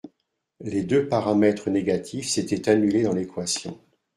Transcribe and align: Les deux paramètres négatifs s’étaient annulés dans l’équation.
Les 0.61 0.81
deux 0.81 1.07
paramètres 1.07 1.69
négatifs 1.69 2.27
s’étaient 2.27 2.67
annulés 2.69 3.03
dans 3.03 3.13
l’équation. 3.13 3.79